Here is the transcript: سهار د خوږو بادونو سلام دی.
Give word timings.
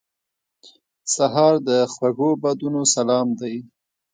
سهار 1.15 1.53
د 1.67 1.69
خوږو 1.91 2.29
بادونو 2.41 2.81
سلام 2.95 3.27
دی. 3.39 3.55